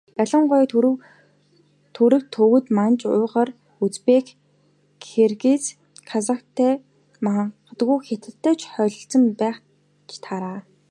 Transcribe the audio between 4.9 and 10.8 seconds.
Киргиз, Казахтай магадгүй Хятадтай ч холилдсон байж таараа.